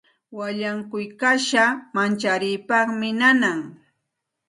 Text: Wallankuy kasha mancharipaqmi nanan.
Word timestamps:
Wallankuy 0.37 1.05
kasha 1.19 1.63
mancharipaqmi 1.93 3.09
nanan. 3.19 3.59